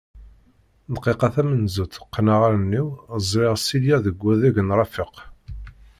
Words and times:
Dqiqa 0.93 1.29
tamenzut 1.33 1.93
qqneɣ 2.13 2.41
allen-iw, 2.47 2.87
ẓriɣ 3.29 3.55
Silya 3.65 3.97
deg 4.05 4.17
wadeg 4.23 4.55
n 4.61 4.69
Rafiq. 4.77 5.15